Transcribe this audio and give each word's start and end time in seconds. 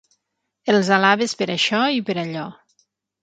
Els 0.73 0.87
alabes 0.95 1.35
per 1.41 1.47
això 1.55 1.81
i 1.97 2.01
per 2.07 2.15
allò. 2.23 2.47